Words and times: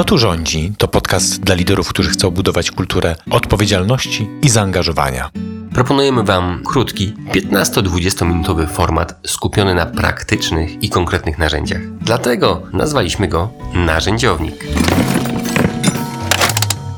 Kto 0.00 0.04
tu 0.04 0.18
rządzi? 0.18 0.72
To 0.78 0.88
podcast 0.88 1.40
dla 1.40 1.54
liderów, 1.54 1.88
którzy 1.88 2.10
chcą 2.10 2.30
budować 2.30 2.70
kulturę 2.70 3.16
odpowiedzialności 3.30 4.28
i 4.42 4.48
zaangażowania. 4.48 5.30
Proponujemy 5.74 6.22
Wam 6.22 6.62
krótki, 6.64 7.14
15-20 7.32 8.26
minutowy 8.26 8.66
format 8.66 9.20
skupiony 9.26 9.74
na 9.74 9.86
praktycznych 9.86 10.82
i 10.82 10.88
konkretnych 10.88 11.38
narzędziach. 11.38 11.80
Dlatego 12.00 12.62
nazwaliśmy 12.72 13.28
go 13.28 13.50
Narzędziownik. 13.74 14.66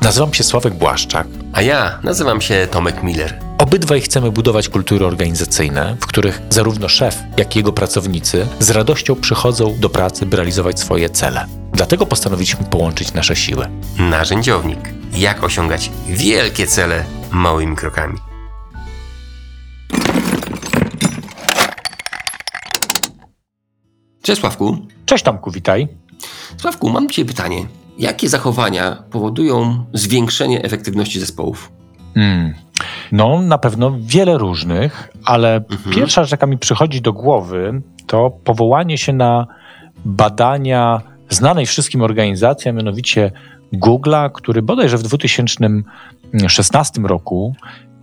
Nazywam 0.03 0.35
się 0.35 0.45
Sławek 0.45 0.75
Błaszczak. 0.75 1.27
A 1.53 1.63
ja 1.63 1.99
nazywam 2.03 2.41
się 2.41 2.69
Tomek 2.71 3.03
Miller. 3.03 3.41
Obydwaj 3.59 4.01
chcemy 4.01 4.31
budować 4.31 4.69
kultury 4.69 5.07
organizacyjne, 5.07 5.97
w 6.01 6.07
których 6.07 6.41
zarówno 6.51 6.89
szef, 6.89 7.19
jak 7.39 7.57
i 7.57 7.59
jego 7.59 7.73
pracownicy 7.73 8.47
z 8.59 8.71
radością 8.71 9.17
przychodzą 9.17 9.77
do 9.81 9.91
pracy, 9.91 10.27
by 10.27 10.37
realizować 10.37 10.81
swoje 10.81 11.11
cele. 11.11 11.62
Dlatego 11.83 12.07
postanowiliśmy 12.07 12.65
połączyć 12.65 13.15
nasze 13.15 13.37
siły. 13.37 13.67
Narzędziownik. 13.99 14.95
Jak 15.17 15.45
osiągać 15.45 15.91
wielkie 16.09 16.67
cele 16.67 17.05
małymi 17.31 17.77
krokami. 17.77 18.19
Cześć 24.23 24.41
Sławku. 24.41 24.77
Cześć 25.07 25.25
Tomku, 25.25 25.51
witaj. 25.51 25.89
Sławku, 26.57 26.89
mam 26.89 27.09
Cię 27.09 27.25
pytanie. 27.25 27.67
Jakie 27.99 28.29
zachowania 28.29 29.03
powodują 29.11 29.85
zwiększenie 29.93 30.63
efektywności 30.63 31.21
zespołów? 31.21 31.73
Hmm. 32.15 32.55
No, 33.13 33.41
na 33.41 33.59
pewno 33.59 33.93
wiele 34.01 34.39
różnych, 34.39 35.09
ale 35.25 35.57
mhm. 35.57 35.95
pierwsza 35.95 36.25
rzecz, 36.25 36.33
jaka 36.33 36.47
mi 36.47 36.59
przychodzi 36.59 37.01
do 37.01 37.13
głowy, 37.13 37.83
to 38.07 38.31
powołanie 38.31 38.99
się 38.99 39.13
na 39.13 39.47
badania 40.05 41.12
znanej 41.35 41.67
wszystkim 41.67 42.03
organizacji, 42.03 42.69
a 42.69 42.73
mianowicie 42.73 43.33
Google'a, 43.73 44.31
który 44.33 44.63
bodajże 44.63 44.99
w 44.99 45.03
2016 45.03 47.01
roku 47.01 47.55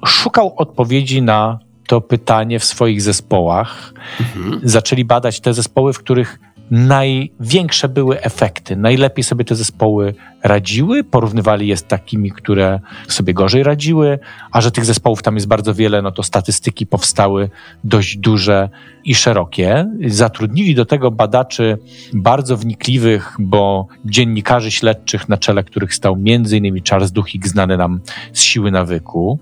szukał 0.05 0.53
odpowiedzi 0.57 1.21
na 1.21 1.59
to 1.87 2.01
pytanie 2.01 2.59
w 2.59 2.65
swoich 2.65 3.01
zespołach. 3.01 3.93
Mhm. 4.19 4.59
Zaczęli 4.63 5.05
badać 5.05 5.39
te 5.39 5.53
zespoły, 5.53 5.93
w 5.93 5.99
których 5.99 6.39
największe 6.71 7.89
były 7.89 8.21
efekty. 8.21 8.75
Najlepiej 8.75 9.23
sobie 9.23 9.45
te 9.45 9.55
zespoły 9.55 10.13
radziły, 10.43 11.03
porównywali 11.03 11.67
je 11.67 11.77
z 11.77 11.83
takimi, 11.83 12.31
które 12.31 12.79
sobie 13.07 13.33
gorzej 13.33 13.63
radziły, 13.63 14.19
a 14.51 14.61
że 14.61 14.71
tych 14.71 14.85
zespołów 14.85 15.23
tam 15.23 15.35
jest 15.35 15.47
bardzo 15.47 15.73
wiele, 15.73 16.01
no 16.01 16.11
to 16.11 16.23
statystyki 16.23 16.85
powstały 16.85 17.49
dość 17.83 18.17
duże 18.17 18.69
i 19.05 19.15
szerokie. 19.15 19.85
Zatrudnili 20.07 20.75
do 20.75 20.85
tego 20.85 21.11
badaczy 21.11 21.77
bardzo 22.13 22.57
wnikliwych, 22.57 23.35
bo 23.39 23.87
dziennikarzy 24.05 24.71
śledczych, 24.71 25.29
na 25.29 25.37
czele 25.37 25.63
których 25.63 25.93
stał 25.93 26.13
m.in. 26.13 26.83
Charles 26.89 27.11
Duhigg, 27.11 27.47
znany 27.47 27.77
nam 27.77 27.99
z 28.33 28.41
siły 28.41 28.71
nawyku. 28.71 29.39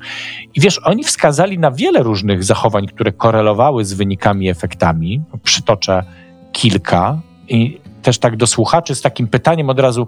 I 0.55 0.59
wiesz, 0.61 0.79
oni 0.83 1.03
wskazali 1.03 1.59
na 1.59 1.71
wiele 1.71 2.03
różnych 2.03 2.43
zachowań, 2.43 2.87
które 2.87 3.11
korelowały 3.11 3.85
z 3.85 3.93
wynikami 3.93 4.45
i 4.45 4.49
efektami. 4.49 5.21
Przytoczę 5.43 6.03
kilka 6.57 7.19
i 7.47 7.79
też 8.01 8.19
tak 8.19 8.37
do 8.37 8.47
słuchaczy 8.47 8.95
z 8.95 9.01
takim 9.01 9.27
pytaniem 9.27 9.69
od 9.69 9.79
razu, 9.79 10.07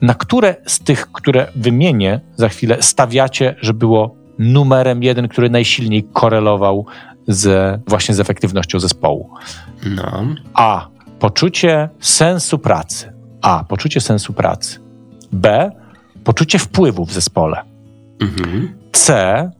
na 0.00 0.14
które 0.14 0.56
z 0.66 0.80
tych, 0.80 1.12
które 1.12 1.46
wymienię 1.56 2.20
za 2.36 2.48
chwilę, 2.48 2.76
stawiacie, 2.80 3.54
że 3.60 3.74
było 3.74 4.14
numerem 4.38 5.02
jeden, 5.02 5.28
który 5.28 5.50
najsilniej 5.50 6.04
korelował 6.12 6.86
z, 7.28 7.80
właśnie 7.88 8.14
z 8.14 8.20
efektywnością 8.20 8.80
zespołu? 8.80 9.30
No. 9.96 10.24
A. 10.54 10.88
Poczucie 11.18 11.88
sensu 12.00 12.58
pracy. 12.58 13.12
A. 13.42 13.64
Poczucie 13.64 14.00
sensu 14.00 14.32
pracy. 14.32 14.78
B. 15.32 15.70
Poczucie 16.24 16.58
wpływu 16.58 17.04
w 17.06 17.12
zespole. 17.12 17.62
Mhm. 18.20 18.74
C. 18.92 19.50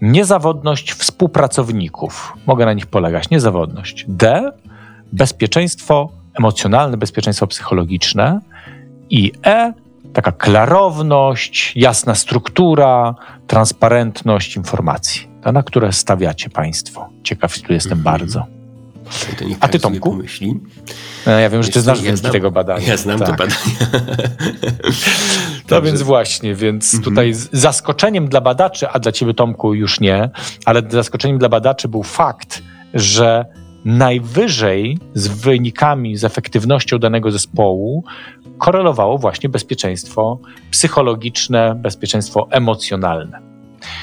Niezawodność 0.00 0.92
współpracowników. 0.92 2.32
Mogę 2.46 2.64
na 2.64 2.72
nich 2.72 2.86
polegać. 2.86 3.30
Niezawodność. 3.30 4.04
D 4.08 4.52
bezpieczeństwo 5.12 6.10
emocjonalne, 6.38 6.96
bezpieczeństwo 6.96 7.46
psychologiczne 7.46 8.40
i 9.10 9.32
E, 9.46 9.72
taka 10.12 10.32
klarowność, 10.32 11.72
jasna 11.76 12.14
struktura, 12.14 13.14
transparentność 13.46 14.56
informacji, 14.56 15.28
to 15.42 15.52
na 15.52 15.62
które 15.62 15.92
stawiacie 15.92 16.50
Państwo. 16.50 17.08
Ciekaw 17.22 17.58
tu 17.58 17.72
jestem 17.72 17.98
mhm. 17.98 18.18
bardzo. 18.18 18.46
A 19.60 19.68
ty, 19.68 19.78
Tomku? 19.78 20.10
Pomyśli. 20.10 20.60
No, 21.26 21.32
ja 21.32 21.50
wiem, 21.50 21.62
że 21.62 21.68
ty 21.68 21.80
znasz 21.80 22.02
ja 22.02 22.16
znam, 22.16 22.32
tego 22.32 22.50
badania. 22.50 22.86
Ja 22.86 22.96
znam 22.96 23.18
tak. 23.18 23.28
to 23.28 23.34
badanie. 23.34 23.76
No 25.70 25.82
więc 25.82 26.02
właśnie, 26.02 26.54
więc 26.54 26.94
mhm. 26.94 27.04
tutaj 27.04 27.32
zaskoczeniem 27.52 28.28
dla 28.28 28.40
badaczy, 28.40 28.88
a 28.88 28.98
dla 28.98 29.12
ciebie, 29.12 29.34
Tomku, 29.34 29.74
już 29.74 30.00
nie, 30.00 30.30
ale 30.64 30.82
zaskoczeniem 30.88 31.38
dla 31.38 31.48
badaczy 31.48 31.88
był 31.88 32.02
fakt, 32.02 32.62
że 32.94 33.44
najwyżej 33.84 34.98
z 35.14 35.28
wynikami, 35.28 36.16
z 36.16 36.24
efektywnością 36.24 36.98
danego 36.98 37.30
zespołu 37.30 38.04
korelowało 38.58 39.18
właśnie 39.18 39.48
bezpieczeństwo 39.48 40.38
psychologiczne, 40.70 41.74
bezpieczeństwo 41.74 42.48
emocjonalne. 42.50 43.38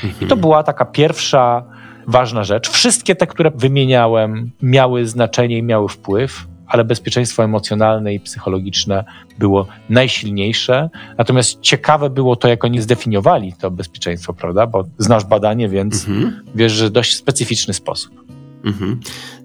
Mhm. 0.04 0.14
I 0.16 0.20
to 0.20 0.24
mhm. 0.24 0.42
była 0.42 0.64
taka 0.64 0.86
pierwsza 0.86 1.64
ważna 2.08 2.44
rzecz. 2.44 2.70
Wszystkie 2.70 3.16
te, 3.16 3.28
które 3.28 3.52
wymieniałem, 3.52 4.52
miały 4.62 5.08
znaczenie 5.08 5.58
i 5.58 5.64
miały 5.64 5.90
wpływ, 5.90 6.48
ale 6.68 6.84
bezpieczeństwo 6.84 7.44
emocjonalne 7.44 8.14
i 8.14 8.20
psychologiczne 8.20 9.06
było 9.40 9.68
najsilniejsze. 9.90 10.90
Natomiast 11.18 11.62
ciekawe 11.62 12.10
było 12.10 12.36
to, 12.36 12.48
jak 12.48 12.64
oni 12.66 12.82
zdefiniowali 12.82 13.54
to 13.54 13.72
bezpieczeństwo, 13.72 14.34
prawda? 14.34 14.68
Bo 14.68 14.84
znasz 14.98 15.26
badanie, 15.26 15.70
więc 15.70 16.08
mhm. 16.08 16.44
wiesz, 16.56 16.72
że 16.72 16.90
dość 16.90 17.16
specyficzny 17.16 17.74
sposób. 17.74 18.28
Mhm. 18.68 19.00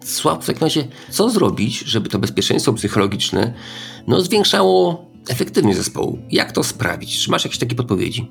Słabo 0.05 0.41
w 0.41 0.47
takim 0.47 0.63
razie, 0.63 0.85
co 1.11 1.31
zrobić, 1.31 1.79
żeby 1.79 2.09
to 2.09 2.19
bezpieczeństwo 2.19 2.73
psychologiczne 2.73 3.55
no, 4.07 4.21
zwiększało 4.21 5.07
efektywność 5.29 5.79
zespołu? 5.79 6.19
Jak 6.31 6.53
to 6.53 6.65
sprawić? 6.65 7.19
Czy 7.19 7.31
masz 7.31 7.45
jakieś 7.45 7.59
takie 7.59 7.75
podpowiedzi? 7.75 8.31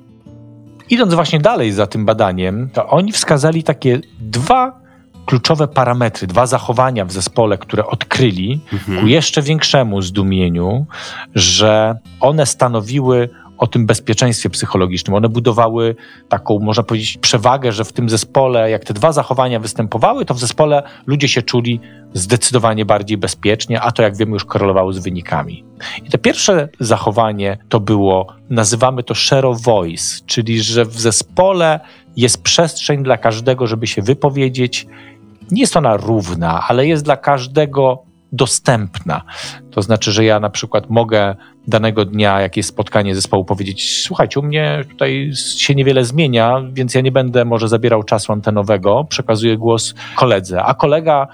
Idąc 0.90 1.14
właśnie 1.14 1.40
dalej 1.40 1.72
za 1.72 1.86
tym 1.86 2.04
badaniem, 2.04 2.70
to 2.72 2.86
oni 2.88 3.12
wskazali 3.12 3.62
takie 3.62 4.00
dwa 4.20 4.82
kluczowe 5.26 5.68
parametry, 5.68 6.26
dwa 6.26 6.46
zachowania 6.46 7.04
w 7.04 7.12
zespole, 7.12 7.58
które 7.58 7.86
odkryli 7.86 8.60
mhm. 8.72 9.00
ku 9.00 9.06
jeszcze 9.06 9.42
większemu 9.42 10.02
zdumieniu, 10.02 10.86
że 11.34 11.98
one 12.20 12.46
stanowiły 12.46 13.28
o 13.62 13.66
tym 13.66 13.86
bezpieczeństwie 13.86 14.50
psychologicznym. 14.50 15.14
One 15.14 15.28
budowały 15.28 15.96
taką, 16.28 16.58
można 16.58 16.82
powiedzieć, 16.82 17.18
przewagę, 17.18 17.72
że 17.72 17.84
w 17.84 17.92
tym 17.92 18.08
zespole, 18.08 18.70
jak 18.70 18.84
te 18.84 18.94
dwa 18.94 19.12
zachowania 19.12 19.60
występowały, 19.60 20.24
to 20.24 20.34
w 20.34 20.38
zespole 20.38 20.82
ludzie 21.06 21.28
się 21.28 21.42
czuli 21.42 21.80
zdecydowanie 22.14 22.84
bardziej 22.84 23.18
bezpiecznie, 23.18 23.80
a 23.80 23.92
to, 23.92 24.02
jak 24.02 24.16
wiemy, 24.16 24.32
już 24.32 24.44
korelowało 24.44 24.92
z 24.92 24.98
wynikami. 24.98 25.64
I 26.04 26.10
to 26.10 26.18
pierwsze 26.18 26.68
zachowanie 26.80 27.58
to 27.68 27.80
było, 27.80 28.26
nazywamy 28.50 29.02
to 29.02 29.14
share 29.14 29.54
voice, 29.64 30.20
czyli 30.26 30.62
że 30.62 30.84
w 30.84 31.00
zespole 31.00 31.80
jest 32.16 32.42
przestrzeń 32.42 33.02
dla 33.02 33.16
każdego, 33.16 33.66
żeby 33.66 33.86
się 33.86 34.02
wypowiedzieć. 34.02 34.86
Nie 35.50 35.60
jest 35.60 35.76
ona 35.76 35.96
równa, 35.96 36.64
ale 36.68 36.86
jest 36.86 37.04
dla 37.04 37.16
każdego 37.16 38.11
dostępna. 38.32 39.22
To 39.70 39.82
znaczy, 39.82 40.12
że 40.12 40.24
ja 40.24 40.40
na 40.40 40.50
przykład 40.50 40.90
mogę 40.90 41.34
danego 41.66 42.04
dnia, 42.04 42.40
jak 42.40 42.56
jest 42.56 42.68
spotkanie 42.68 43.14
zespołu, 43.14 43.44
powiedzieć: 43.44 44.02
Słuchajcie, 44.02 44.40
u 44.40 44.42
mnie 44.42 44.84
tutaj 44.88 45.30
się 45.56 45.74
niewiele 45.74 46.04
zmienia, 46.04 46.62
więc 46.72 46.94
ja 46.94 47.00
nie 47.00 47.12
będę 47.12 47.44
może 47.44 47.68
zabierał 47.68 48.02
czasu 48.02 48.32
antenowego, 48.32 49.04
przekazuję 49.08 49.56
głos 49.56 49.94
koledze, 50.16 50.62
a 50.62 50.74
kolega 50.74 51.28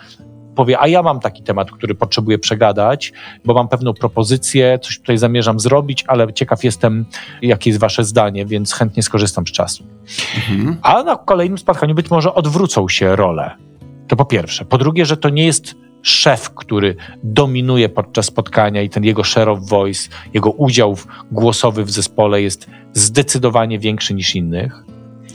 powie, 0.58 0.80
a 0.80 0.88
ja 0.88 1.02
mam 1.02 1.20
taki 1.20 1.42
temat, 1.42 1.70
który 1.70 1.94
potrzebuję 1.94 2.38
przegadać, 2.38 3.12
bo 3.44 3.54
mam 3.54 3.68
pewną 3.68 3.94
propozycję, 3.94 4.78
coś 4.82 4.98
tutaj 4.98 5.18
zamierzam 5.18 5.60
zrobić, 5.60 6.04
ale 6.06 6.32
ciekaw 6.32 6.64
jestem, 6.64 7.06
jakie 7.42 7.70
jest 7.70 7.80
wasze 7.80 8.04
zdanie, 8.04 8.46
więc 8.46 8.72
chętnie 8.72 9.02
skorzystam 9.02 9.46
z 9.46 9.52
czasu. 9.52 9.84
Mhm. 10.36 10.76
A 10.82 11.02
na 11.02 11.16
kolejnym 11.16 11.58
spotkaniu 11.58 11.94
być 11.94 12.10
może 12.10 12.34
odwrócą 12.34 12.88
się 12.88 13.16
role. 13.16 13.50
To 14.08 14.16
po 14.16 14.24
pierwsze. 14.24 14.64
Po 14.64 14.78
drugie, 14.78 15.06
że 15.06 15.16
to 15.16 15.28
nie 15.28 15.46
jest 15.46 15.74
szef, 16.02 16.50
który 16.50 16.96
dominuje 17.22 17.88
podczas 17.88 18.26
spotkania 18.26 18.82
i 18.82 18.88
ten 18.88 19.04
jego 19.04 19.24
share 19.24 19.48
of 19.48 19.68
voice, 19.68 20.08
jego 20.34 20.50
udział 20.50 20.96
głosowy 21.32 21.84
w 21.84 21.90
zespole 21.90 22.42
jest 22.42 22.70
zdecydowanie 22.92 23.78
większy 23.78 24.14
niż 24.14 24.34
innych. 24.34 24.84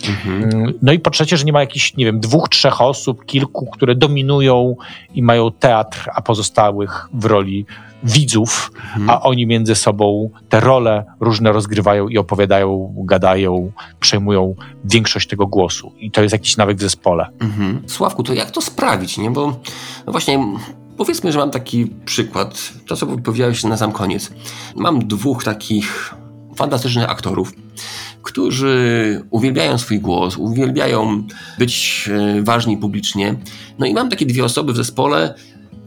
Mhm. 0.10 0.74
No 0.82 0.92
i 0.92 1.00
po 1.00 1.10
trzecie, 1.10 1.38
że 1.38 1.46
nie 1.46 1.54
ma 1.54 1.60
jakichś, 1.60 1.96
nie 1.96 2.06
wiem, 2.06 2.20
dwóch, 2.20 2.50
trzech 2.50 2.82
osób, 2.82 3.26
kilku, 3.26 3.66
które 3.66 3.96
dominują 3.96 4.76
i 5.14 5.24
mają 5.24 5.52
teatr, 5.52 6.10
a 6.16 6.22
pozostałych 6.22 7.08
w 7.14 7.26
roli 7.26 7.66
widzów, 8.04 8.72
mhm. 8.76 9.10
a 9.10 9.22
oni 9.22 9.48
między 9.48 9.76
sobą 9.76 10.30
te 10.50 10.60
role 10.60 11.06
różne 11.20 11.52
rozgrywają 11.52 12.08
i 12.08 12.18
opowiadają, 12.18 12.96
gadają, 12.98 13.72
przejmują 14.00 14.56
większość 14.86 15.28
tego 15.28 15.48
głosu. 15.48 15.92
I 16.00 16.12
to 16.12 16.22
jest 16.22 16.34
jakiś 16.34 16.58
nawyk 16.58 16.78
w 16.78 16.82
zespole. 16.82 17.30
Mhm. 17.40 17.84
Sławku, 17.88 18.24
to 18.24 18.34
jak 18.34 18.52
to 18.52 18.62
sprawić, 18.62 19.18
nie? 19.18 19.32
Bo 19.32 19.60
no 20.06 20.12
właśnie 20.12 20.40
Powiedzmy, 20.98 21.32
że 21.32 21.40
mam 21.40 21.52
taki 21.52 21.86
przykład, 22.06 22.74
to 22.88 22.96
co 22.96 23.08
powiedziałeś 23.08 23.64
na 23.64 23.78
sam 23.78 23.92
koniec. 23.92 24.32
Mam 24.76 25.08
dwóch 25.08 25.44
takich 25.44 26.16
fantastycznych 26.56 27.10
aktorów, 27.10 27.54
którzy 28.24 29.22
uwielbiają 29.30 29.78
swój 29.78 30.00
głos, 30.00 30.38
uwielbiają 30.38 31.24
być 31.60 32.10
e, 32.14 32.42
ważni 32.42 32.78
publicznie. 32.78 33.36
No 33.80 33.86
i 33.86 33.94
mam 33.94 34.10
takie 34.10 34.26
dwie 34.26 34.46
osoby 34.46 34.74
w 34.74 34.76
zespole, 34.76 35.34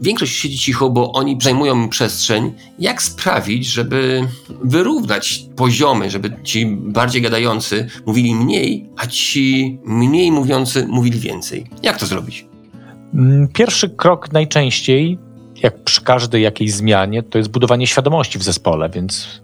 Większość 0.01 0.35
siedzi 0.35 0.57
cicho, 0.57 0.89
bo 0.89 1.11
oni 1.11 1.37
zajmują 1.41 1.89
przestrzeń. 1.89 2.53
Jak 2.79 3.01
sprawić, 3.01 3.67
żeby 3.67 4.27
wyrównać 4.63 5.45
poziomy, 5.55 6.09
żeby 6.09 6.33
ci 6.43 6.65
bardziej 6.65 7.21
gadający 7.21 7.87
mówili 8.05 8.35
mniej, 8.35 8.89
a 8.97 9.07
ci 9.07 9.77
mniej 9.85 10.31
mówiący 10.31 10.87
mówili 10.87 11.19
więcej? 11.19 11.65
Jak 11.83 11.99
to 11.99 12.05
zrobić? 12.05 12.45
Mm, 13.13 13.47
pierwszy 13.47 13.89
krok 13.89 14.31
najczęściej, 14.31 15.17
jak 15.63 15.83
przy 15.83 16.01
każdej 16.01 16.43
jakiejś 16.43 16.73
zmianie, 16.73 17.23
to 17.23 17.37
jest 17.37 17.51
budowanie 17.51 17.87
świadomości 17.87 18.39
w 18.39 18.43
zespole, 18.43 18.89
więc 18.89 19.41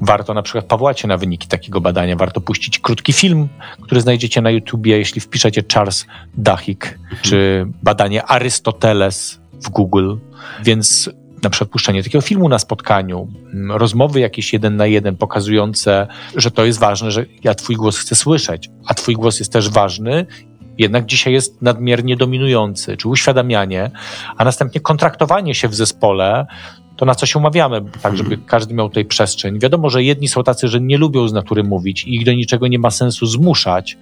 warto 0.00 0.34
na 0.34 0.42
przykład 0.42 0.64
powołać 0.64 1.00
się 1.00 1.08
na 1.08 1.16
wyniki 1.16 1.48
takiego 1.48 1.80
badania, 1.80 2.16
warto 2.16 2.40
puścić 2.40 2.78
krótki 2.78 3.12
film, 3.12 3.48
który 3.82 4.00
znajdziecie 4.00 4.40
na 4.40 4.50
YouTubie, 4.50 4.98
jeśli 4.98 5.20
wpiszecie 5.20 5.62
Charles 5.74 6.06
Duhigg, 6.34 6.86
mhm. 6.86 7.22
czy 7.22 7.66
badanie 7.82 8.24
Arystoteles 8.24 9.40
w 9.64 9.70
Google, 9.70 10.16
więc 10.64 11.10
na 11.42 11.50
przykład 11.50 11.70
puszczenie 11.70 12.02
takiego 12.02 12.22
filmu 12.22 12.48
na 12.48 12.58
spotkaniu, 12.58 13.28
mm, 13.52 13.76
rozmowy 13.76 14.20
jakieś 14.20 14.52
jeden 14.52 14.76
na 14.76 14.86
jeden 14.86 15.16
pokazujące, 15.16 16.06
że 16.36 16.50
to 16.50 16.64
jest 16.64 16.78
ważne, 16.78 17.10
że 17.10 17.26
ja 17.44 17.54
twój 17.54 17.76
głos 17.76 17.98
chcę 17.98 18.14
słyszeć, 18.14 18.70
a 18.86 18.94
twój 18.94 19.14
głos 19.14 19.38
jest 19.38 19.52
też 19.52 19.70
ważny, 19.70 20.26
jednak 20.78 21.06
dzisiaj 21.06 21.32
jest 21.32 21.62
nadmiernie 21.62 22.16
dominujący, 22.16 22.96
czy 22.96 23.08
uświadamianie, 23.08 23.90
a 24.36 24.44
następnie 24.44 24.80
kontraktowanie 24.80 25.54
się 25.54 25.68
w 25.68 25.74
zespole 25.74 26.46
to 26.96 27.04
na 27.06 27.14
co 27.14 27.26
się 27.26 27.38
umawiamy, 27.38 27.82
tak 28.02 28.16
żeby 28.16 28.38
każdy 28.38 28.74
miał 28.74 28.88
tutaj 28.88 29.04
przestrzeń. 29.04 29.58
Wiadomo, 29.58 29.90
że 29.90 30.02
jedni 30.02 30.28
są 30.28 30.42
tacy, 30.42 30.68
że 30.68 30.80
nie 30.80 30.98
lubią 30.98 31.28
z 31.28 31.32
natury 31.32 31.64
mówić 31.64 32.04
i 32.04 32.14
ich 32.14 32.24
do 32.24 32.32
niczego 32.32 32.68
nie 32.68 32.78
ma 32.78 32.90
sensu 32.90 33.26
zmuszać, 33.26 33.98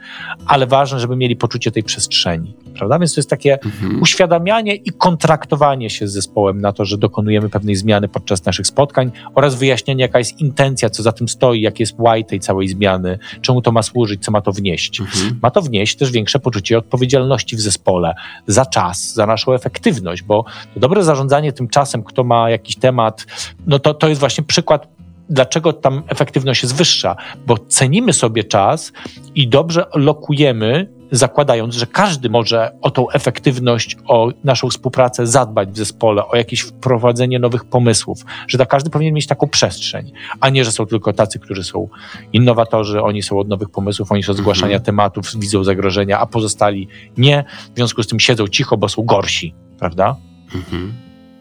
ale 0.47 0.67
ważne, 0.67 1.00
żeby 1.00 1.17
mieli 1.17 1.37
poczucie 1.37 1.71
tej 1.71 1.83
przestrzeni, 1.83 2.55
prawda? 2.75 2.99
Więc 2.99 3.15
to 3.15 3.19
jest 3.19 3.31
takie 3.31 3.62
mhm. 3.62 4.03
uświadamianie 4.03 4.75
i 4.75 4.91
kontraktowanie 4.91 5.91
się 5.91 6.09
z 6.09 6.12
zespołem 6.12 6.61
na 6.61 6.73
to, 6.73 6.85
że 6.85 6.99
dokonujemy 6.99 7.49
pewnej 7.49 7.76
zmiany 7.76 8.09
podczas 8.09 8.44
naszych 8.44 8.67
spotkań 8.67 9.12
oraz 9.35 9.55
wyjaśnienie, 9.55 10.03
jaka 10.03 10.19
jest 10.19 10.41
intencja, 10.41 10.91
co 10.91 11.03
za 11.03 11.12
tym 11.12 11.29
stoi, 11.29 11.61
jaki 11.61 11.82
jest 11.82 11.94
why 11.99 12.25
tej 12.25 12.41
całej 12.41 12.69
zmiany, 12.69 13.19
czemu 13.41 13.62
to 13.62 13.73
ma 13.73 13.82
służyć, 13.82 14.25
co 14.25 14.32
ma 14.32 14.41
to 14.41 14.53
wnieść. 14.53 15.00
Mhm. 15.00 15.38
Ma 15.43 15.50
to 15.50 15.62
wnieść 15.62 15.97
też 15.97 16.11
większe 16.11 16.38
poczucie 16.38 16.79
odpowiedzialności 16.79 17.56
w 17.56 17.61
zespole 17.61 18.15
za 18.47 18.67
czas, 18.67 19.15
za 19.15 19.26
naszą 19.26 19.53
efektywność, 19.53 20.23
bo 20.23 20.44
dobre 20.76 21.05
zarządzanie 21.05 21.53
tym 21.53 21.69
czasem, 21.69 22.03
kto 22.03 22.25
ma 22.25 22.50
jakiś 22.50 22.76
temat, 22.76 23.26
no 23.67 23.79
to, 23.79 23.94
to 23.94 24.09
jest 24.09 24.21
właśnie 24.21 24.44
przykład 24.44 24.94
dlaczego 25.29 25.73
tam 25.73 26.03
efektywność 26.09 26.62
jest 26.62 26.75
wyższa, 26.75 27.17
bo 27.47 27.59
cenimy 27.59 28.12
sobie 28.12 28.44
czas 28.44 28.93
i 29.35 29.49
dobrze 29.49 29.87
lokujemy, 29.94 30.94
zakładając, 31.11 31.75
że 31.75 31.87
każdy 31.87 32.31
może 32.31 32.73
o 32.81 32.91
tą 32.91 33.11
efektywność, 33.11 33.97
o 34.06 34.31
naszą 34.45 34.71
współpracę 34.71 35.27
zadbać 35.27 35.69
w 35.71 35.77
zespole, 35.77 36.27
o 36.27 36.37
jakieś 36.37 36.61
wprowadzenie 36.61 37.39
nowych 37.39 37.65
pomysłów, 37.65 38.25
że 38.49 38.59
tak 38.59 38.69
każdy 38.69 38.91
powinien 38.91 39.15
mieć 39.15 39.27
taką 39.27 39.49
przestrzeń, 39.49 40.12
a 40.41 40.49
nie, 40.49 40.65
że 40.65 40.73
są 40.73 40.87
tylko 40.87 41.12
tacy, 41.12 41.39
którzy 41.39 41.65
są 41.65 41.89
innowatorzy, 42.33 43.03
oni 43.03 43.23
są 43.23 43.39
od 43.39 43.49
nowych 43.49 43.71
pomysłów, 43.71 44.12
oni 44.12 44.23
są 44.23 44.33
od 44.33 44.39
zgłaszania 44.39 44.77
mhm. 44.77 44.85
tematów, 44.85 45.31
widzą 45.37 45.65
zagrożenia, 45.65 46.19
a 46.19 46.27
pozostali 46.27 46.89
nie, 47.17 47.45
w 47.73 47.77
związku 47.77 48.03
z 48.03 48.07
tym 48.07 48.21
siedzą 48.21 48.49
cicho, 48.49 48.77
bo 48.77 48.89
są 48.89 49.03
gorsi, 49.03 49.55
prawda? 49.79 50.17
Mhm. 50.55 50.93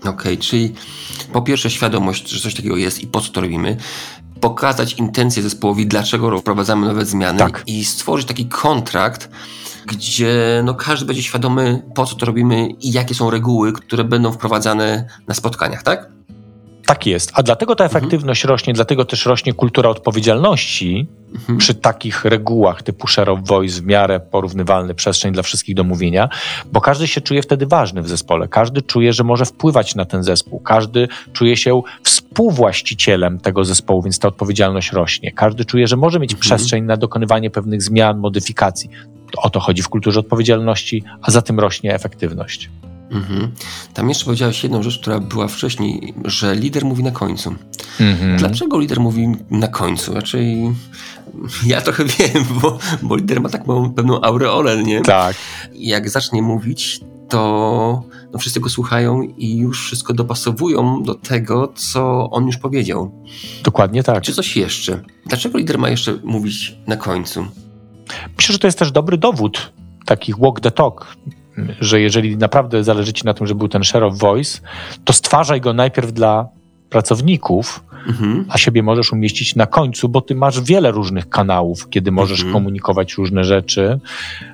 Okej, 0.03 0.13
okay, 0.13 0.37
czyli 0.37 0.73
po 1.33 1.41
pierwsze 1.41 1.69
świadomość, 1.69 2.29
że 2.29 2.39
coś 2.39 2.55
takiego 2.55 2.77
jest 2.77 3.01
i 3.01 3.07
po 3.07 3.21
co 3.21 3.31
to 3.31 3.41
robimy, 3.41 3.77
pokazać 4.41 4.93
intencje 4.93 5.43
zespołowi, 5.43 5.87
dlaczego 5.87 6.39
wprowadzamy 6.39 6.87
nowe 6.87 7.05
zmiany 7.05 7.39
tak. 7.39 7.63
i 7.67 7.85
stworzyć 7.85 8.27
taki 8.27 8.45
kontrakt, 8.45 9.29
gdzie 9.85 10.61
no, 10.65 10.73
każdy 10.73 11.05
będzie 11.05 11.23
świadomy, 11.23 11.83
po 11.95 12.05
co 12.05 12.15
to 12.15 12.25
robimy 12.25 12.67
i 12.69 12.91
jakie 12.91 13.15
są 13.15 13.29
reguły, 13.29 13.73
które 13.73 14.03
będą 14.03 14.31
wprowadzane 14.31 15.07
na 15.27 15.33
spotkaniach, 15.33 15.83
tak? 15.83 16.09
Tak 16.85 17.05
jest. 17.05 17.31
A 17.33 17.43
dlatego 17.43 17.75
ta 17.75 17.83
mhm. 17.83 17.97
efektywność 17.97 18.45
mhm. 18.45 18.53
rośnie, 18.53 18.73
dlatego 18.73 19.05
też 19.05 19.25
rośnie 19.25 19.53
kultura 19.53 19.89
odpowiedzialności 19.89 21.07
mhm. 21.33 21.57
przy 21.57 21.75
takich 21.75 22.25
regułach 22.25 22.83
typu 22.83 23.07
share 23.07 23.29
of 23.29 23.39
voice 23.43 23.81
w 23.81 23.85
miarę 23.85 24.19
porównywalny 24.19 24.95
przestrzeń 24.95 25.33
dla 25.33 25.43
wszystkich 25.43 25.75
do 25.75 25.83
mówienia, 25.83 26.29
bo 26.71 26.81
każdy 26.81 27.07
się 27.07 27.21
czuje 27.21 27.41
wtedy 27.41 27.65
ważny 27.67 28.01
w 28.01 28.09
zespole. 28.09 28.47
Każdy 28.47 28.81
czuje, 28.81 29.13
że 29.13 29.23
może 29.23 29.45
wpływać 29.45 29.95
na 29.95 30.05
ten 30.05 30.23
zespół. 30.23 30.59
Każdy 30.59 31.07
czuje 31.33 31.57
się 31.57 31.81
współwłaścicielem 32.03 33.39
tego 33.39 33.65
zespołu, 33.65 34.01
więc 34.01 34.19
ta 34.19 34.27
odpowiedzialność 34.27 34.91
rośnie. 34.91 35.31
Każdy 35.31 35.65
czuje, 35.65 35.87
że 35.87 35.97
może 35.97 36.19
mieć 36.19 36.31
mhm. 36.31 36.41
przestrzeń 36.41 36.83
na 36.83 36.97
dokonywanie 36.97 37.49
pewnych 37.49 37.81
zmian, 37.81 38.17
modyfikacji. 38.17 38.89
O 39.37 39.49
to 39.49 39.59
chodzi 39.59 39.81
w 39.81 39.89
kulturze 39.89 40.19
odpowiedzialności, 40.19 41.03
a 41.21 41.31
za 41.31 41.41
tym 41.41 41.59
rośnie 41.59 41.93
efektywność. 41.93 42.69
Mhm. 43.13 43.51
Tam 43.93 44.09
jeszcze 44.09 44.25
powiedziałeś 44.25 44.63
jedną 44.63 44.83
rzecz, 44.83 44.99
która 44.99 45.19
była 45.19 45.47
wcześniej, 45.47 46.13
że 46.25 46.55
lider 46.55 46.85
mówi 46.85 47.03
na 47.03 47.11
końcu. 47.11 47.55
Mhm. 47.99 48.37
Dlaczego 48.37 48.79
lider 48.79 48.99
mówi 48.99 49.27
na 49.49 49.67
końcu? 49.67 50.13
Raczej 50.13 50.71
ja 51.65 51.81
trochę 51.81 52.05
wiem, 52.19 52.45
bo, 52.61 52.79
bo 53.01 53.15
lider 53.15 53.41
ma 53.41 53.49
taką 53.49 53.93
pewną 53.93 54.21
aureolę, 54.21 54.83
nie? 54.83 55.01
Tak. 55.01 55.35
Jak 55.73 56.09
zacznie 56.09 56.41
mówić, 56.41 56.99
to 57.29 58.03
no 58.33 58.39
wszyscy 58.39 58.59
go 58.59 58.69
słuchają 58.69 59.21
i 59.21 59.57
już 59.57 59.85
wszystko 59.85 60.13
dopasowują 60.13 61.03
do 61.03 61.15
tego, 61.15 61.73
co 61.75 62.29
on 62.29 62.45
już 62.45 62.57
powiedział. 62.57 63.11
Dokładnie 63.63 64.03
tak. 64.03 64.23
Czy 64.23 64.33
coś 64.33 64.57
jeszcze? 64.57 64.99
Dlaczego 65.25 65.57
lider 65.57 65.79
ma 65.79 65.89
jeszcze 65.89 66.17
mówić 66.23 66.77
na 66.87 66.95
końcu? 66.95 67.45
Myślę, 68.37 68.53
że 68.53 68.59
to 68.59 68.67
jest 68.67 68.79
też 68.79 68.91
dobry 68.91 69.17
dowód 69.17 69.73
takich 70.05 70.39
walk 70.39 70.59
the 70.59 70.71
talk 70.71 71.15
że 71.79 72.01
jeżeli 72.01 72.37
naprawdę 72.37 72.83
zależy 72.83 73.13
ci 73.13 73.25
na 73.25 73.33
tym, 73.33 73.47
żeby 73.47 73.57
był 73.57 73.67
ten 73.67 73.83
share 73.83 74.03
of 74.03 74.17
voice, 74.17 74.59
to 75.05 75.13
stwarzaj 75.13 75.61
go 75.61 75.73
najpierw 75.73 76.11
dla 76.11 76.47
pracowników, 76.89 77.83
mhm. 78.07 78.45
a 78.49 78.57
siebie 78.57 78.83
możesz 78.83 79.13
umieścić 79.13 79.55
na 79.55 79.65
końcu, 79.65 80.09
bo 80.09 80.21
ty 80.21 80.35
masz 80.35 80.61
wiele 80.61 80.91
różnych 80.91 81.29
kanałów, 81.29 81.89
kiedy 81.89 82.11
możesz 82.11 82.39
mhm. 82.39 82.53
komunikować 82.53 83.13
różne 83.13 83.43
rzeczy. 83.43 83.99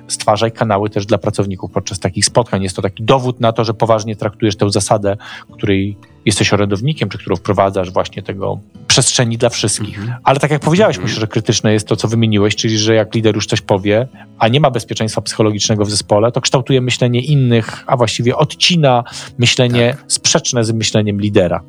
Stwarzaj 0.08 0.52
kanały 0.52 0.90
też 0.90 1.06
dla 1.06 1.18
pracowników 1.18 1.70
podczas 1.70 1.98
takich 1.98 2.24
spotkań. 2.24 2.62
Jest 2.62 2.76
to 2.76 2.82
taki 2.82 3.04
dowód 3.04 3.40
na 3.40 3.52
to, 3.52 3.64
że 3.64 3.74
poważnie 3.74 4.16
traktujesz 4.16 4.56
tę 4.56 4.70
zasadę, 4.70 5.16
której 5.52 5.96
jesteś 6.24 6.52
orędownikiem, 6.52 7.08
czy 7.08 7.18
którą 7.18 7.36
wprowadzasz 7.36 7.90
właśnie 7.90 8.22
tego 8.22 8.58
przestrzeni 8.90 9.38
dla 9.38 9.48
wszystkich. 9.48 9.98
Mhm. 9.98 10.18
Ale 10.24 10.40
tak 10.40 10.50
jak 10.50 10.62
powiedziałeś, 10.62 10.96
mhm. 10.96 11.08
myślę, 11.08 11.20
że 11.20 11.26
krytyczne 11.26 11.72
jest 11.72 11.86
to, 11.86 11.96
co 11.96 12.08
wymieniłeś, 12.08 12.56
czyli 12.56 12.78
że 12.78 12.94
jak 12.94 13.14
lider 13.14 13.34
już 13.34 13.46
coś 13.46 13.60
powie, 13.60 14.08
a 14.38 14.48
nie 14.48 14.60
ma 14.60 14.70
bezpieczeństwa 14.70 15.20
psychologicznego 15.20 15.84
w 15.84 15.90
zespole, 15.90 16.32
to 16.32 16.40
kształtuje 16.40 16.80
myślenie 16.80 17.20
innych, 17.20 17.84
a 17.86 17.96
właściwie 17.96 18.36
odcina 18.36 19.04
myślenie 19.38 19.96
tak. 19.98 20.12
sprzeczne 20.12 20.64
z 20.64 20.72
myśleniem 20.72 21.20
lidera. 21.20 21.60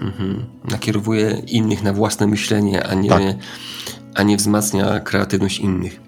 Mhm. 0.00 0.44
Nakierowuje 0.70 1.42
innych 1.46 1.82
na 1.82 1.92
własne 1.92 2.26
myślenie, 2.26 2.86
a 2.86 2.94
nie, 2.94 3.08
tak. 3.08 3.22
A 4.14 4.22
nie 4.22 4.36
wzmacnia 4.36 5.00
kreatywność 5.00 5.58
innych. 5.58 6.00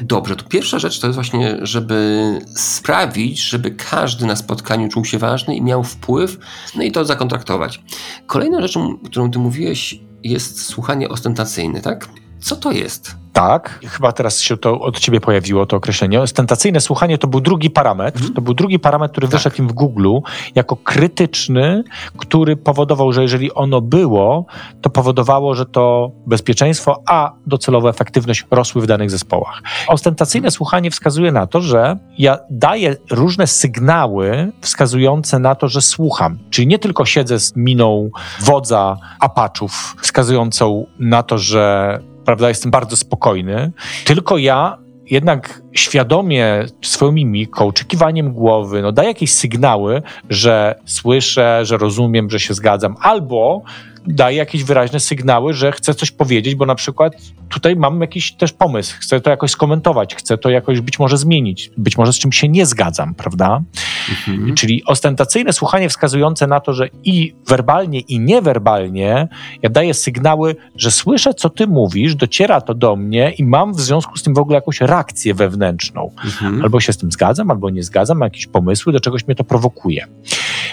Dobrze, 0.00 0.36
to 0.36 0.44
pierwsza 0.44 0.78
rzecz 0.78 1.00
to 1.00 1.06
jest 1.06 1.14
właśnie, 1.14 1.58
żeby 1.62 2.38
sprawić, 2.56 3.40
żeby 3.40 3.70
każdy 3.70 4.26
na 4.26 4.36
spotkaniu 4.36 4.88
czuł 4.88 5.04
się 5.04 5.18
ważny 5.18 5.56
i 5.56 5.62
miał 5.62 5.84
wpływ, 5.84 6.38
no 6.76 6.82
i 6.82 6.92
to 6.92 7.04
zakontraktować. 7.04 7.82
Kolejną 8.26 8.60
rzeczą, 8.60 8.98
którą 8.98 9.30
ty 9.30 9.38
mówiłeś, 9.38 10.00
jest 10.22 10.64
słuchanie 10.64 11.08
ostentacyjne, 11.08 11.80
tak? 11.80 12.08
Co 12.40 12.56
to 12.56 12.72
jest? 12.72 13.19
Tak, 13.32 13.78
chyba 13.86 14.12
teraz 14.12 14.40
się 14.40 14.56
to 14.56 14.80
od 14.80 14.98
ciebie 14.98 15.20
pojawiło 15.20 15.66
to 15.66 15.76
określenie. 15.76 16.20
Ostentacyjne 16.20 16.80
słuchanie 16.80 17.18
to 17.18 17.26
był 17.26 17.40
drugi 17.40 17.70
parametr. 17.70 18.16
Mhm. 18.16 18.34
To 18.34 18.40
był 18.40 18.54
drugi 18.54 18.78
parametr, 18.78 19.12
który 19.12 19.28
tak. 19.28 19.36
wyszedł 19.36 19.56
im 19.58 19.68
w 19.68 19.72
Google 19.72 20.18
jako 20.54 20.76
krytyczny, 20.76 21.84
który 22.16 22.56
powodował, 22.56 23.12
że 23.12 23.22
jeżeli 23.22 23.54
ono 23.54 23.80
było, 23.80 24.46
to 24.80 24.90
powodowało, 24.90 25.54
że 25.54 25.66
to 25.66 26.10
bezpieczeństwo, 26.26 27.02
a 27.06 27.32
docelowo 27.46 27.88
efektywność 27.90 28.46
rosły 28.50 28.82
w 28.82 28.86
danych 28.86 29.10
zespołach. 29.10 29.62
Ostentacyjne 29.88 30.46
mhm. 30.46 30.52
słuchanie 30.52 30.90
wskazuje 30.90 31.32
na 31.32 31.46
to, 31.46 31.60
że 31.60 31.96
ja 32.18 32.38
daję 32.50 32.96
różne 33.10 33.46
sygnały 33.46 34.52
wskazujące 34.60 35.38
na 35.38 35.54
to, 35.54 35.68
że 35.68 35.82
słucham. 35.82 36.38
Czyli 36.50 36.66
nie 36.66 36.78
tylko 36.78 37.04
siedzę 37.04 37.40
z 37.40 37.56
miną 37.56 38.10
wodza 38.40 38.96
apaczów, 39.20 39.96
wskazującą 40.02 40.86
na 40.98 41.22
to, 41.22 41.38
że 41.38 42.00
prawda, 42.24 42.48
jestem 42.48 42.70
bardzo 42.70 42.96
spokojny, 42.96 43.72
tylko 44.04 44.38
ja 44.38 44.78
jednak 45.10 45.62
świadomie 45.72 46.64
swoją 46.82 47.12
mimiką, 47.12 47.72
czy 47.72 47.84
kiwaniem 47.84 48.32
głowy, 48.32 48.82
no 48.82 48.92
daję 48.92 49.08
jakieś 49.08 49.32
sygnały, 49.32 50.02
że 50.30 50.74
słyszę, 50.84 51.60
że 51.62 51.76
rozumiem, 51.76 52.30
że 52.30 52.40
się 52.40 52.54
zgadzam, 52.54 52.96
albo 53.00 53.62
daje 54.06 54.36
jakieś 54.36 54.64
wyraźne 54.64 55.00
sygnały, 55.00 55.54
że 55.54 55.72
chcę 55.72 55.94
coś 55.94 56.10
powiedzieć, 56.10 56.54
bo 56.54 56.66
na 56.66 56.74
przykład 56.74 57.12
tutaj 57.48 57.76
mam 57.76 58.00
jakiś 58.00 58.32
też 58.32 58.52
pomysł, 58.52 58.96
chcę 59.00 59.20
to 59.20 59.30
jakoś 59.30 59.50
skomentować, 59.50 60.14
chcę 60.14 60.38
to 60.38 60.50
jakoś 60.50 60.80
być 60.80 60.98
może 60.98 61.18
zmienić, 61.18 61.70
być 61.76 61.98
może 61.98 62.12
z 62.12 62.18
czymś 62.18 62.36
się 62.40 62.48
nie 62.48 62.66
zgadzam, 62.66 63.14
prawda? 63.14 63.62
Mhm. 64.10 64.54
Czyli 64.54 64.84
ostentacyjne 64.84 65.52
słuchanie 65.52 65.88
wskazujące 65.88 66.46
na 66.46 66.60
to, 66.60 66.72
że 66.72 66.88
i 67.04 67.34
werbalnie, 67.48 68.00
i 68.00 68.20
niewerbalnie 68.20 69.28
ja 69.62 69.70
daję 69.70 69.94
sygnały, 69.94 70.56
że 70.76 70.90
słyszę, 70.90 71.34
co 71.34 71.50
ty 71.50 71.66
mówisz, 71.66 72.14
dociera 72.14 72.60
to 72.60 72.74
do 72.74 72.96
mnie 72.96 73.32
i 73.38 73.44
mam 73.44 73.74
w 73.74 73.80
związku 73.80 74.16
z 74.16 74.22
tym 74.22 74.34
w 74.34 74.38
ogóle 74.38 74.54
jakąś 74.54 74.80
reakcję 74.80 75.34
wewnętrzną. 75.34 76.10
Mhm. 76.24 76.62
Albo 76.62 76.80
się 76.80 76.92
z 76.92 76.98
tym 76.98 77.12
zgadzam, 77.12 77.50
albo 77.50 77.70
nie 77.70 77.82
zgadzam, 77.82 78.18
mam 78.18 78.26
jakieś 78.26 78.46
pomysły, 78.46 78.92
do 78.92 79.00
czegoś 79.00 79.26
mnie 79.26 79.34
to 79.34 79.44
prowokuje. 79.44 80.06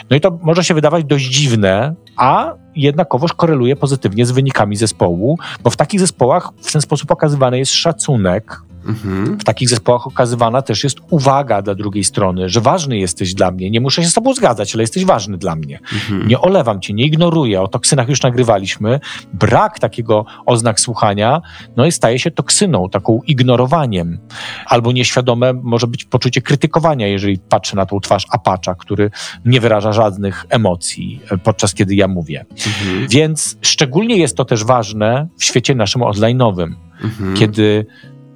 No 0.10 0.18
i 0.18 0.22
to 0.22 0.40
może 0.42 0.64
się 0.64 0.74
wydawać 0.74 1.04
dość 1.04 1.26
dziwne, 1.26 1.96
a 2.18 2.54
jednakowoż 2.76 3.34
koreluje 3.34 3.76
pozytywnie 3.76 4.26
z 4.26 4.32
wynikami 4.32 4.76
zespołu, 4.76 5.38
bo 5.64 5.70
w 5.70 5.78
takich 5.78 6.00
zespołach 6.00 6.52
w 6.62 6.72
ten 6.72 6.82
sposób 6.82 7.12
okazywany 7.12 7.60
jest 7.60 7.72
szacunek 7.72 8.62
Mhm. 8.88 9.40
W 9.40 9.44
takich 9.44 9.70
zespołach 9.70 10.08
okazywana 10.08 10.62
też 10.62 10.84
jest 10.84 10.98
uwaga 11.10 11.62
dla 11.62 11.76
drugiej 11.76 12.04
strony, 12.04 12.50
że 12.50 12.62
ważny 12.62 12.98
jesteś 12.98 13.34
dla 13.34 13.52
mnie. 13.52 13.72
Nie 13.72 13.82
muszę 13.82 14.04
się 14.04 14.10
z 14.10 14.14
tobą 14.14 14.34
zgadzać, 14.34 14.76
ale 14.76 14.84
jesteś 14.84 15.06
ważny 15.06 15.38
dla 15.38 15.56
mnie. 15.56 15.80
Mhm. 15.94 16.28
Nie 16.28 16.42
olewam 16.42 16.82
cię, 16.82 16.94
nie 16.94 17.06
ignoruję. 17.06 17.62
O 17.62 17.68
toksynach 17.68 18.10
już 18.10 18.22
nagrywaliśmy. 18.22 19.00
Brak 19.34 19.80
takiego 19.80 20.26
oznak 20.46 20.80
słuchania 20.80 21.42
no 21.76 21.86
i 21.86 21.92
staje 21.92 22.20
się 22.20 22.32
toksyną, 22.32 22.90
taką 22.90 23.22
ignorowaniem. 23.28 24.20
Albo 24.66 24.92
nieświadome 24.92 25.54
może 25.54 25.88
być 25.88 26.06
poczucie 26.06 26.42
krytykowania, 26.42 27.08
jeżeli 27.08 27.40
patrzę 27.40 27.76
na 27.76 27.86
tą 27.86 28.00
twarz 28.00 28.26
apacza, 28.32 28.76
który 28.76 29.12
nie 29.46 29.62
wyraża 29.62 29.94
żadnych 29.94 30.46
emocji 30.50 31.22
e, 31.32 31.38
podczas 31.38 31.74
kiedy 31.74 31.96
ja 31.96 32.08
mówię. 32.08 32.46
Mhm. 32.68 33.08
Więc 33.08 33.58
szczególnie 33.62 34.18
jest 34.18 34.38
to 34.38 34.46
też 34.46 34.64
ważne 34.64 35.28
w 35.38 35.44
świecie 35.44 35.76
naszym 35.76 36.02
online'owym, 36.02 36.74
mhm. 37.04 37.36
kiedy 37.36 37.86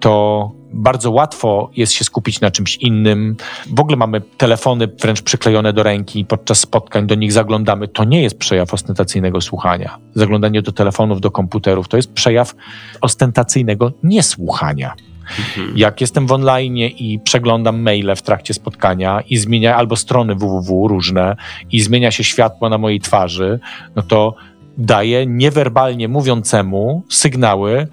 to 0.02 0.52
bardzo 0.74 1.12
łatwo 1.12 1.70
jest 1.76 1.94
się 1.94 2.04
skupić 2.04 2.42
na 2.42 2.52
czymś 2.52 2.76
innym. 2.76 3.36
W 3.68 3.80
ogóle 3.80 3.98
mamy 3.98 4.22
telefony 4.22 4.88
wręcz 4.88 5.22
przyklejone 5.22 5.74
do 5.74 5.84
ręki, 5.84 6.26
podczas 6.26 6.60
spotkań 6.60 7.08
do 7.08 7.16
nich 7.16 7.32
zaglądamy. 7.32 7.88
To 7.88 8.04
nie 8.04 8.22
jest 8.22 8.38
przejaw 8.38 8.74
ostentacyjnego 8.74 9.42
słuchania. 9.42 9.98
Zaglądanie 10.16 10.62
do 10.62 10.72
telefonów, 10.72 11.22
do 11.22 11.32
komputerów 11.32 11.88
to 11.88 11.98
jest 11.98 12.14
przejaw 12.14 12.56
ostentacyjnego 13.02 13.92
niesłuchania. 14.04 14.94
Mhm. 15.40 15.78
Jak 15.78 16.02
jestem 16.02 16.28
w 16.28 16.32
online 16.32 16.78
i 16.78 17.20
przeglądam 17.24 17.82
maile 17.82 18.16
w 18.16 18.22
trakcie 18.22 18.54
spotkania 18.54 19.22
i 19.30 19.38
zmienia 19.38 19.76
albo 19.76 19.96
strony 19.96 20.36
www 20.36 20.88
różne 20.88 21.36
i 21.72 21.82
zmienia 21.82 22.12
się 22.12 22.24
światło 22.24 22.70
na 22.70 22.78
mojej 22.78 23.00
twarzy, 23.00 23.60
no 23.96 24.02
to 24.02 24.36
daję 24.78 25.26
niewerbalnie 25.26 26.08
mówiącemu 26.08 27.04
sygnały, 27.10 27.88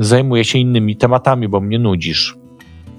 zajmuję 0.00 0.44
się 0.44 0.58
innymi 0.58 0.96
tematami, 0.96 1.48
bo 1.48 1.60
mnie 1.60 1.78
nudzisz. 1.78 2.36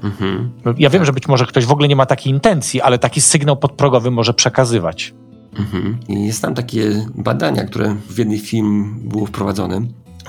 Mhm. 0.03 0.51
Ja 0.77 0.89
wiem, 0.89 1.05
że 1.05 1.13
być 1.13 1.27
może 1.27 1.45
ktoś 1.45 1.65
w 1.65 1.71
ogóle 1.71 1.87
nie 1.87 1.95
ma 1.95 2.05
takiej 2.05 2.33
intencji, 2.33 2.81
ale 2.81 2.99
taki 2.99 3.21
sygnał 3.21 3.57
podprogowy 3.57 4.11
może 4.11 4.33
przekazywać. 4.33 5.13
Mhm. 5.59 5.97
Jest 6.09 6.41
tam 6.41 6.53
takie 6.53 7.05
badania, 7.15 7.63
które 7.63 7.95
w 8.09 8.17
jednej 8.17 8.39
film 8.39 8.99
było 9.03 9.25
wprowadzone, 9.25 9.81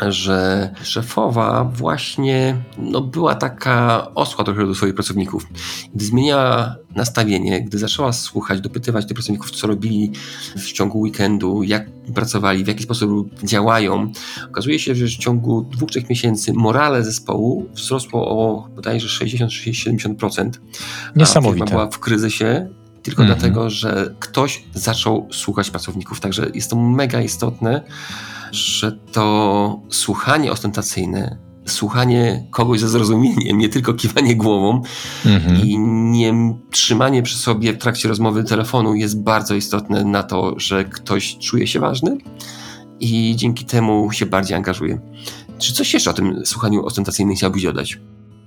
że 0.08 0.70
szefowa 0.82 1.64
właśnie 1.64 2.56
no, 2.78 3.00
była 3.00 3.34
taka 3.34 4.08
osła 4.14 4.44
trochę 4.44 4.66
do 4.66 4.75
swoich 4.75 4.94
pracowników. 4.94 5.46
Gdy 5.94 6.04
zmieniała 6.04 6.76
nastawienie, 6.94 7.64
gdy 7.64 7.78
zaczęła 7.78 8.12
słuchać, 8.12 8.61
dopytywać 8.61 9.06
tych 9.06 9.14
pracowników, 9.14 9.50
co 9.50 9.66
robili 9.66 10.12
w 10.56 10.72
ciągu 10.72 11.00
weekendu, 11.00 11.62
jak 11.62 11.90
pracowali, 12.14 12.64
w 12.64 12.68
jaki 12.68 12.82
sposób 12.82 13.42
działają, 13.44 14.12
okazuje 14.50 14.78
się, 14.78 14.94
że 14.94 15.06
w 15.06 15.16
ciągu 15.16 15.62
dwóch, 15.62 15.90
trzech 15.90 16.11
miesięcy 16.11 16.52
morale 16.52 17.04
zespołu 17.04 17.66
wzrosło 17.75 18.28
o 18.28 18.68
bodajże 18.68 19.26
60-70%. 19.26 20.50
Niesamowite. 21.16 21.64
A 21.64 21.70
była 21.70 21.90
w 21.90 21.99
kryzysie 21.99 22.68
tylko 23.02 23.22
mm 23.22 23.34
-hmm. 23.34 23.38
dlatego, 23.38 23.70
że 23.70 24.14
ktoś 24.18 24.64
zaczął 24.75 25.28
słuchać 25.32 25.70
pracowników. 25.70 26.20
Także 26.20 26.50
jest 26.54 26.70
to 26.70 26.76
mega 26.76 27.20
istotne, 27.20 27.82
że 28.52 28.92
to 28.92 29.80
słuchanie 29.90 30.52
ostentacyjne, 30.52 31.38
słuchanie 31.66 32.47
kogoś 32.50 32.80
ze 32.80 32.88
zrozumieniem, 32.88 33.59
nie 33.59 33.68
tylko 33.68 33.94
kiwanie 33.94 34.37
głową 34.37 34.82
mhm. 35.26 35.66
i 35.66 35.78
nie 35.78 36.54
trzymanie 36.71 37.23
przy 37.23 37.38
sobie 37.38 37.73
w 37.73 37.78
trakcie 37.78 38.09
rozmowy 38.09 38.44
telefonu 38.44 38.94
jest 38.94 39.23
bardzo 39.23 39.54
istotne 39.54 40.04
na 40.04 40.23
to, 40.23 40.54
że 40.56 40.85
ktoś 40.85 41.38
czuje 41.38 41.66
się 41.66 41.80
ważny 41.80 42.18
i 43.00 43.37
dzięki 43.37 43.64
temu 43.64 44.12
się 44.12 44.26
bardziej 44.26 44.56
angażuje. 44.56 45.00
Czy 45.59 45.73
coś 45.73 45.94
jeszcze 45.94 46.11
o 46.11 46.14
tym 46.14 46.47
słuchaniu 46.47 46.87
ostentacyjnym 46.87 47.37
chciałbyś 47.37 47.62
dodać? 47.62 48.00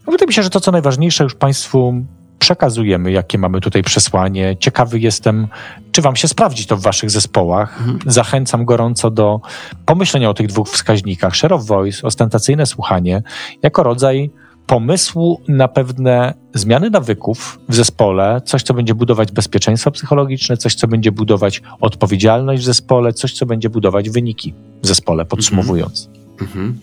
Wydaje 0.08 0.28
mi 0.28 0.34
się, 0.34 0.44
że 0.44 0.50
to, 0.50 0.60
co 0.60 0.72
najważniejsze, 0.72 1.24
już 1.24 1.36
Państwu 1.36 2.06
przekazujemy, 2.40 3.12
jakie 3.12 3.38
mamy 3.38 3.62
tutaj 3.62 3.84
przesłanie. 3.84 4.58
Ciekawy 4.60 5.00
jestem, 5.00 5.48
czy 5.92 6.02
Wam 6.02 6.16
się 6.16 6.28
sprawdzi 6.28 6.66
to 6.66 6.78
w 6.78 6.82
Waszych 6.82 7.10
zespołach. 7.12 7.80
Mhm. 7.80 8.00
Zachęcam 8.06 8.66
gorąco 8.66 9.12
do 9.12 9.42
pomyślenia 9.86 10.30
o 10.30 10.34
tych 10.34 10.48
dwóch 10.48 10.70
wskaźnikach. 10.70 11.36
Share 11.36 11.54
of 11.54 11.66
voice, 11.66 12.08
ostentacyjne 12.08 12.66
słuchanie, 12.66 13.24
jako 13.64 13.84
rodzaj 13.84 14.32
pomysłu 14.68 15.42
na 15.48 15.68
pewne 15.68 16.34
zmiany 16.54 16.90
nawyków 16.90 17.60
w 17.70 17.76
zespole, 17.76 18.42
coś, 18.46 18.64
co 18.64 18.74
będzie 18.74 18.96
budować 18.96 19.32
bezpieczeństwo 19.32 19.92
psychologiczne, 19.92 20.58
coś, 20.58 20.76
co 20.76 20.88
będzie 20.88 21.12
budować 21.12 21.62
odpowiedzialność 21.82 22.62
w 22.62 22.66
zespole, 22.66 23.14
coś, 23.14 23.34
co 23.34 23.46
będzie 23.46 23.70
budować 23.70 24.10
wyniki 24.10 24.54
w 24.82 24.88
zespole, 24.88 25.26
podsumowując. 25.26 26.10
Mhm. 26.42 26.66
Mhm. 26.66 26.80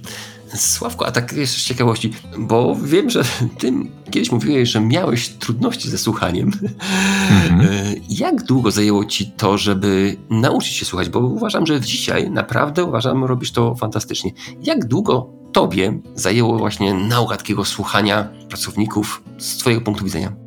Sławko, 0.56 1.06
a 1.06 1.10
tak 1.10 1.32
jeszcze 1.32 1.60
z 1.60 1.64
ciekawości, 1.64 2.12
bo 2.38 2.76
wiem, 2.82 3.10
że 3.10 3.24
ty 3.58 3.72
kiedyś 4.10 4.32
mówiłeś, 4.32 4.68
że 4.68 4.80
miałeś 4.80 5.28
trudności 5.28 5.90
ze 5.90 5.98
słuchaniem. 5.98 6.50
Mhm. 7.30 7.94
Jak 8.08 8.42
długo 8.42 8.70
zajęło 8.70 9.04
ci 9.04 9.30
to, 9.30 9.58
żeby 9.58 10.16
nauczyć 10.30 10.72
się 10.72 10.84
słuchać? 10.84 11.08
Bo 11.08 11.18
uważam, 11.18 11.66
że 11.66 11.80
dzisiaj 11.80 12.30
naprawdę 12.30 12.84
uważam, 12.84 13.24
robisz 13.24 13.52
to 13.52 13.74
fantastycznie. 13.74 14.30
Jak 14.62 14.84
długo 14.84 15.30
tobie 15.52 15.98
zajęło 16.14 16.58
właśnie 16.58 16.94
nauka 16.94 17.36
takiego 17.36 17.64
słuchania 17.64 18.28
pracowników 18.48 19.22
z 19.38 19.56
twojego 19.56 19.82
punktu 19.82 20.04
widzenia? 20.04 20.41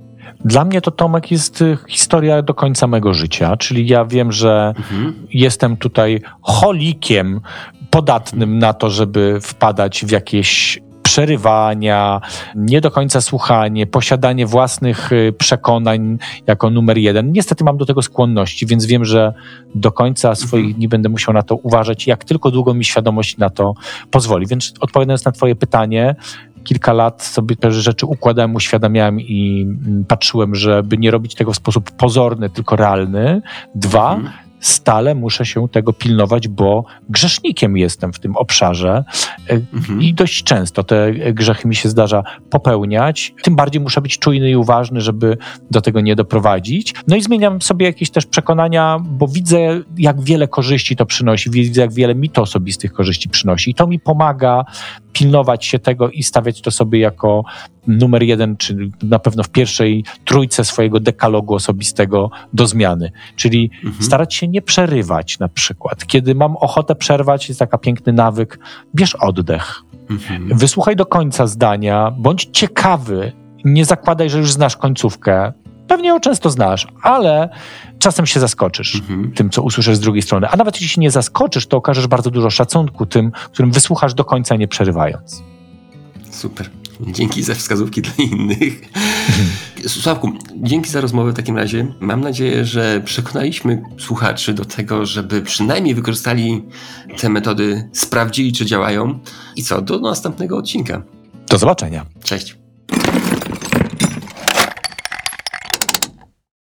Dla 0.46 0.66
mnie 0.66 0.82
to 0.82 0.92
Tomek 0.92 1.32
jest 1.32 1.62
y, 1.62 1.78
historia 1.88 2.42
do 2.42 2.54
końca 2.54 2.88
mego 2.88 3.14
życia, 3.14 3.58
czyli 3.58 3.88
ja 3.88 4.06
wiem, 4.06 4.32
że 4.32 4.74
mhm. 4.78 5.28
jestem 5.34 5.78
tutaj 5.78 6.22
holikiem 6.42 7.42
podatnym 7.90 8.60
na 8.60 8.74
to, 8.74 8.90
żeby 8.90 9.40
wpadać 9.42 10.06
w 10.06 10.12
jakieś 10.12 10.80
przerywania, 11.04 12.22
nie 12.56 12.82
do 12.82 12.92
końca 12.92 13.22
słuchanie, 13.22 13.88
posiadanie 13.88 14.46
własnych 14.46 15.12
y, 15.12 15.34
przekonań 15.38 16.18
jako 16.48 16.70
numer 16.70 16.98
jeden. 16.98 17.32
Niestety 17.32 17.64
mam 17.64 17.78
do 17.78 17.86
tego 17.86 18.02
skłonności, 18.02 18.66
więc 18.66 18.86
wiem, 18.86 19.06
że 19.06 19.34
do 19.76 19.92
końca 19.92 20.36
swoich 20.36 20.66
mhm. 20.66 20.74
dni 20.74 20.88
będę 20.88 21.10
musiał 21.10 21.34
na 21.34 21.42
to 21.42 21.56
uważać, 21.56 22.08
jak 22.08 22.24
tylko 22.24 22.52
długo 22.52 22.74
mi 22.74 22.86
świadomość 22.86 23.38
na 23.38 23.50
to 23.50 23.74
pozwoli. 24.12 24.48
Więc 24.48 24.74
odpowiadając 24.80 25.26
na 25.26 25.32
Twoje 25.32 25.56
pytanie, 25.56 26.16
kilka 26.66 26.94
lat 26.94 27.24
sobie 27.24 27.56
te 27.56 27.72
rzeczy 27.72 28.06
układałem, 28.06 28.56
uświadamiałem 28.56 29.20
i 29.20 29.68
mm, 29.86 30.06
patrzyłem, 30.06 30.56
żeby 30.56 30.98
nie 30.98 31.12
robić 31.12 31.36
tego 31.36 31.52
w 31.52 31.56
sposób 31.56 31.92
pozorny, 31.92 32.50
tylko 32.50 32.76
realny. 32.76 33.42
Dwa, 33.76 34.16
mhm 34.16 34.45
stale 34.68 35.16
muszę 35.16 35.46
się 35.46 35.70
tego 35.70 35.94
pilnować, 35.94 36.48
bo 36.48 36.86
grzesznikiem 37.10 37.78
jestem 37.78 38.14
w 38.14 38.20
tym 38.20 38.36
obszarze 38.36 39.04
e, 39.50 39.54
mhm. 39.74 40.02
i 40.02 40.14
dość 40.14 40.44
często 40.44 40.84
te 40.84 41.14
grzechy 41.14 41.68
mi 41.68 41.76
się 41.76 41.90
zdarza 41.90 42.24
popełniać. 42.50 43.34
Tym 43.44 43.56
bardziej 43.56 43.82
muszę 43.82 44.02
być 44.02 44.20
czujny 44.20 44.50
i 44.50 44.56
uważny, 44.56 45.02
żeby 45.02 45.38
do 45.72 45.82
tego 45.82 46.02
nie 46.02 46.16
doprowadzić. 46.16 46.94
No 47.08 47.16
i 47.16 47.22
zmieniam 47.22 47.62
sobie 47.62 47.86
jakieś 47.86 48.10
też 48.10 48.26
przekonania, 48.26 48.98
bo 49.04 49.28
widzę, 49.28 49.58
jak 49.98 50.22
wiele 50.22 50.48
korzyści 50.48 50.96
to 50.96 51.06
przynosi, 51.06 51.50
widzę, 51.50 51.82
jak 51.82 51.94
wiele 51.94 52.16
mi 52.16 52.30
to 52.30 52.42
osobistych 52.42 52.94
korzyści 52.94 53.30
przynosi. 53.30 53.72
I 53.72 53.74
to 53.74 53.88
mi 53.88 54.00
pomaga 54.00 54.66
pilnować 55.14 55.66
się 55.66 55.80
tego 55.80 56.10
i 56.10 56.24
stawiać 56.24 56.62
to 56.62 56.72
sobie 56.72 57.00
jako 57.00 57.44
numer 57.88 58.24
jeden, 58.24 58.58
czy 58.58 58.90
na 59.04 59.20
pewno 59.20 59.44
w 59.44 59.50
pierwszej 59.50 60.04
trójce 60.26 60.66
swojego 60.66 61.00
dekalogu 61.00 61.54
osobistego 61.54 62.32
do 62.54 62.68
zmiany. 62.68 63.12
Czyli 63.36 63.72
mhm. 63.84 64.04
starać 64.04 64.34
się 64.34 64.48
nie 64.48 64.62
przerywać 64.62 65.40
na 65.40 65.48
przykład. 65.48 66.06
Kiedy 66.06 66.36
mam 66.36 66.58
ochotę 66.58 66.96
przerwać, 66.96 67.48
jest 67.48 67.60
taki 67.60 67.78
piękny 67.78 68.14
nawyk, 68.14 68.60
bierz 68.96 69.16
oddech. 69.16 69.84
Mhm. 70.10 70.58
Wysłuchaj 70.58 70.96
do 70.96 71.06
końca 71.06 71.48
zdania, 71.48 72.12
bądź 72.18 72.50
ciekawy. 72.52 73.32
Nie 73.66 73.86
zakładaj, 73.86 74.30
że 74.30 74.38
już 74.38 74.52
znasz 74.52 74.78
końcówkę. 74.78 75.54
Pewnie 75.88 76.10
ją 76.10 76.20
często 76.20 76.50
znasz, 76.50 76.88
ale 77.02 77.50
czasem 78.00 78.26
się 78.26 78.40
zaskoczysz 78.40 78.96
mhm. 78.96 79.32
tym, 79.32 79.50
co 79.50 79.62
usłyszysz 79.62 79.96
z 79.96 80.00
drugiej 80.00 80.22
strony. 80.22 80.50
A 80.50 80.58
nawet 80.58 80.76
jeśli 80.76 80.88
się 80.88 81.02
nie 81.02 81.12
zaskoczysz, 81.12 81.68
to 81.68 81.78
okażesz 81.78 82.08
bardzo 82.08 82.32
dużo 82.32 82.50
szacunku 82.50 83.06
tym, 83.06 83.32
którym 83.32 83.72
wysłuchasz 83.72 84.14
do 84.14 84.26
końca, 84.26 84.56
nie 84.56 84.68
przerywając. 84.68 85.44
Super. 86.30 86.70
Dzięki 87.02 87.44
za 87.44 87.56
wskazówki 87.56 88.02
dla 88.02 88.14
innych. 88.18 88.82
Sławku, 89.88 90.32
dzięki 90.56 90.90
za 90.90 91.02
rozmowę 91.02 91.32
w 91.32 91.36
takim 91.36 91.58
razie. 91.58 91.94
Mam 92.00 92.22
nadzieję, 92.22 92.66
że 92.66 93.02
przekonaliśmy 93.06 93.84
słuchaczy 93.98 94.54
do 94.54 94.66
tego, 94.66 95.06
żeby 95.06 95.42
przynajmniej 95.42 95.96
wykorzystali 95.96 96.64
te 97.18 97.30
metody, 97.30 97.90
sprawdzili, 97.94 98.54
czy 98.54 98.66
działają. 98.66 99.20
I 99.56 99.64
co, 99.64 99.82
do 99.82 100.00
następnego 100.00 100.58
odcinka. 100.58 101.04
Do 101.50 101.58
zobaczenia. 101.58 102.06
Cześć. 102.24 102.65